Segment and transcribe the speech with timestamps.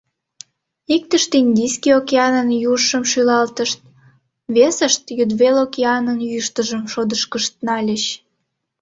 [0.95, 3.79] Иктышт Индийский океанын южшым шӱлалтышт,
[4.55, 8.03] весышт Йӱдвел океанын йӱштыжым шодышкышт нальыч.